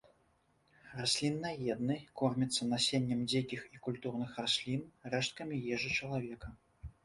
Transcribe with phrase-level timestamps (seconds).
[1.01, 4.81] Расліннаедны, корміцца насеннем дзікіх і культурных раслін,
[5.15, 6.47] рэшткамі ежы чалавека.